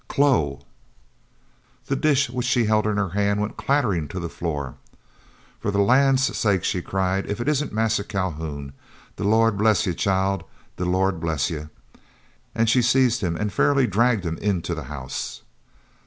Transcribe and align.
"Chloe!" 0.07 0.63
The 1.85 1.95
dish 1.95 2.27
which 2.31 2.47
she 2.47 2.65
held 2.65 2.87
in 2.87 2.97
her 2.97 3.09
hand 3.09 3.39
went 3.39 3.55
clattering 3.55 4.07
to 4.07 4.19
the 4.19 4.29
floor. 4.31 4.77
"Fo' 5.59 5.69
de 5.69 5.77
land's 5.77 6.35
sake!" 6.35 6.63
she 6.63 6.81
cried, 6.81 7.27
"if 7.27 7.39
it 7.39 7.47
isn't 7.47 7.71
Massa 7.71 8.03
Calhoun. 8.03 8.73
De 9.17 9.23
Lawd 9.23 9.59
bress 9.59 9.85
yo', 9.85 9.93
chile! 9.93 10.41
De 10.77 10.85
Lawd 10.85 11.19
bress 11.19 11.51
you!" 11.51 11.69
And 12.55 12.67
she 12.67 12.81
seized 12.81 13.21
him 13.21 13.35
and 13.35 13.53
fairly 13.53 13.85
dragged 13.85 14.25
him 14.25 14.37
into 14.39 14.73
the 14.73 14.85
house. 14.85 15.43